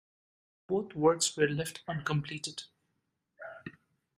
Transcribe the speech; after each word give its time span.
Both 0.65 0.95
works 0.95 1.37
were 1.37 1.47
left 1.47 1.83
uncompleted. 1.87 2.63